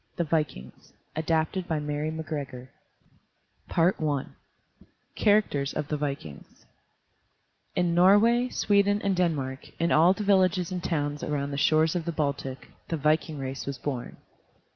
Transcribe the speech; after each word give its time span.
THE 0.15 0.23
VIKINGS 0.23 0.93
ADAPTED 1.15 1.67
BY 1.67 1.79
MARY 1.79 2.09
MACGREGOR 2.09 2.71
I 3.69 4.25
CHARACTERS 5.15 5.73
OF 5.73 5.87
THE 5.89 5.97
VIKINGS 5.97 6.65
In 7.75 7.93
Norway, 7.93 8.49
Sweden, 8.49 8.99
and 9.03 9.15
Denmark, 9.15 9.79
in 9.79 9.91
all 9.91 10.13
the 10.13 10.23
villages 10.23 10.71
and 10.71 10.83
towns 10.83 11.21
around 11.21 11.51
the 11.51 11.57
shores 11.57 11.95
of 11.95 12.05
the 12.05 12.11
Baltic, 12.11 12.69
the 12.87 12.97
viking 12.97 13.37
race 13.37 13.67
was 13.67 13.77
born. 13.77 14.17